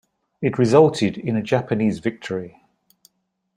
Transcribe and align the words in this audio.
It 0.41 0.57
resulted 0.57 1.15
in 1.15 1.35
a 1.37 1.43
Japanese 1.43 1.99
victory. 1.99 2.63